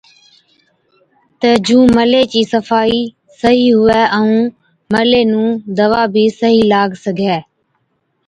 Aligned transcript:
تہ 1.39 1.49
جُون 1.65 1.85
ملي 1.95 2.23
چِي 2.31 2.41
صفائِي 2.53 3.01
صحِيح 3.39 3.71
هُوَي 3.79 4.01
ائُون 4.17 4.35
ملي 4.93 5.21
نُون 5.31 5.49
دَوا 5.77 6.03
بِي 6.13 6.25
صحِيح 6.39 6.63
لاگ 6.71 6.89
سِگھَي۔ 7.03 7.37